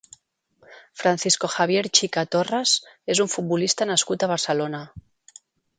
Francisco 1.01 1.51
Javier 1.57 1.83
Chica 1.99 2.25
Torres 2.37 2.75
és 3.17 3.25
un 3.27 3.33
futbolista 3.35 3.91
nascut 3.93 4.23
a 4.29 4.33
Barcelona. 4.37 4.87